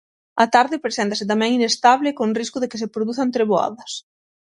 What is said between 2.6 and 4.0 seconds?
que se produzan treboadas.